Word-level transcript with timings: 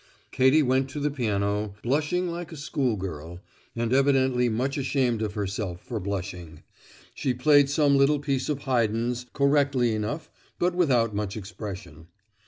Katie 0.31 0.63
went 0.63 0.89
to 0.89 0.99
the 0.99 1.11
piano, 1.11 1.75
blushing 1.83 2.27
like 2.27 2.51
a 2.51 2.57
school 2.57 2.95
girl, 2.95 3.39
and 3.75 3.93
evidently 3.93 4.49
much 4.49 4.75
ashamed 4.75 5.21
of 5.21 5.35
herself 5.35 5.79
for 5.85 5.99
blushing; 5.99 6.63
she 7.13 7.35
played 7.35 7.69
some 7.69 7.95
little 7.95 8.17
piece 8.17 8.49
of 8.49 8.61
Haydn's 8.63 9.27
correctly 9.33 9.93
enough 9.93 10.31
but 10.57 10.73
without 10.73 11.13
much 11.13 11.37
expression. 11.37 12.07